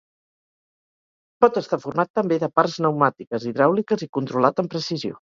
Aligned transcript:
Pot 1.45 1.59
estar 1.61 1.79
format 1.85 2.11
també 2.21 2.41
de 2.45 2.51
parts 2.57 2.81
pneumàtiques, 2.81 3.49
hidràuliques 3.55 4.09
i 4.09 4.13
controlat 4.21 4.65
amb 4.67 4.77
precisió. 4.77 5.09